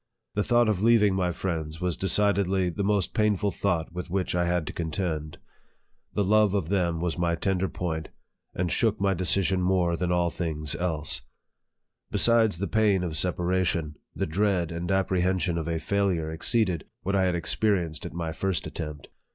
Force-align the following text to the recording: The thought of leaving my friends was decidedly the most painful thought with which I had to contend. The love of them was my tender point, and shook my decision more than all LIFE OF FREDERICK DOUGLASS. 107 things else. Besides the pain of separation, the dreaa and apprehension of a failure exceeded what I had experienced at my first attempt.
The 0.33 0.43
thought 0.43 0.67
of 0.67 0.81
leaving 0.81 1.13
my 1.13 1.31
friends 1.31 1.79
was 1.79 1.95
decidedly 1.95 2.71
the 2.71 2.83
most 2.83 3.13
painful 3.13 3.51
thought 3.51 3.93
with 3.93 4.09
which 4.09 4.33
I 4.33 4.45
had 4.47 4.65
to 4.65 4.73
contend. 4.73 5.37
The 6.15 6.23
love 6.23 6.55
of 6.55 6.69
them 6.69 6.99
was 6.99 7.19
my 7.19 7.35
tender 7.35 7.69
point, 7.69 8.09
and 8.55 8.71
shook 8.71 8.99
my 8.99 9.13
decision 9.13 9.61
more 9.61 9.95
than 9.95 10.11
all 10.11 10.25
LIFE 10.25 10.31
OF 10.33 10.37
FREDERICK 10.37 10.57
DOUGLASS. 10.71 11.21
107 12.09 12.09
things 12.09 12.09
else. 12.09 12.09
Besides 12.49 12.57
the 12.57 12.77
pain 12.79 13.03
of 13.03 13.15
separation, 13.15 13.95
the 14.15 14.25
dreaa 14.25 14.71
and 14.75 14.91
apprehension 14.91 15.59
of 15.59 15.67
a 15.67 15.77
failure 15.77 16.31
exceeded 16.31 16.85
what 17.03 17.15
I 17.15 17.25
had 17.25 17.35
experienced 17.35 18.03
at 18.07 18.13
my 18.13 18.31
first 18.31 18.65
attempt. 18.65 19.09